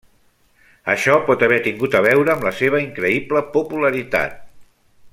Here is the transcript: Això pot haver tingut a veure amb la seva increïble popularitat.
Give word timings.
Això 0.93 1.17
pot 1.27 1.43
haver 1.49 1.59
tingut 1.67 1.97
a 1.99 2.01
veure 2.07 2.33
amb 2.35 2.47
la 2.49 2.55
seva 2.63 2.81
increïble 2.87 3.45
popularitat. 3.59 4.43